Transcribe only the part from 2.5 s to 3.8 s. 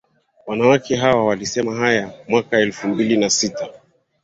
elfu mbili na sita